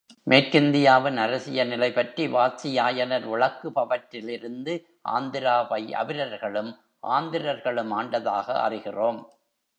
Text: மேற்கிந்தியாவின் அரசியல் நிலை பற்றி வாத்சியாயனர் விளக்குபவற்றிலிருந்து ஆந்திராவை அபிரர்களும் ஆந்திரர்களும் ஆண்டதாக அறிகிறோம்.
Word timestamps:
மேற்கிந்தியாவின் 0.29 1.17
அரசியல் 1.17 1.67
நிலை 1.67 1.91
பற்றி 1.91 2.23
வாத்சியாயனர் 2.27 3.27
விளக்குபவற்றிலிருந்து 3.33 4.73
ஆந்திராவை 5.09 5.81
அபிரர்களும் 5.93 6.71
ஆந்திரர்களும் 7.09 7.93
ஆண்டதாக 7.93 8.47
அறிகிறோம். 8.67 9.21